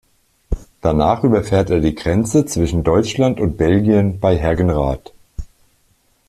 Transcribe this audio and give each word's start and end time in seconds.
Danach 0.81 1.23
überfährt 1.23 1.69
er 1.69 1.79
die 1.79 1.93
Grenze 1.93 2.43
zwischen 2.47 2.83
Deutschland 2.83 3.39
und 3.39 3.55
Belgien 3.55 4.19
bei 4.19 4.35
Hergenrath. 4.35 5.13